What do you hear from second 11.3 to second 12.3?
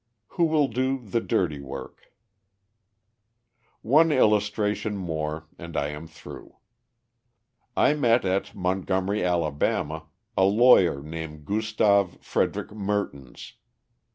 Gustav